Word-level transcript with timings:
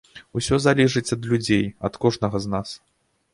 Усё 0.39 0.55
залежыць 0.65 1.13
ад 1.17 1.27
людзей, 1.33 1.61
ад 1.91 2.01
кожнага 2.07 2.37
з 2.47 2.53
нас. 2.57 2.69